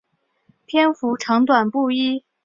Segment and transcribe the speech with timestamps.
[0.65, 2.23] 篇幅长短不一。